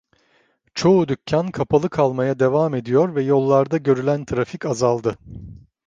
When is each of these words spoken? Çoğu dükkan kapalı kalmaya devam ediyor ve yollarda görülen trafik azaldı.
Çoğu 0.73 1.07
dükkan 1.07 1.51
kapalı 1.51 1.89
kalmaya 1.89 2.39
devam 2.39 2.75
ediyor 2.75 3.15
ve 3.15 3.23
yollarda 3.23 3.77
görülen 3.77 4.25
trafik 4.25 4.65
azaldı. 4.65 5.17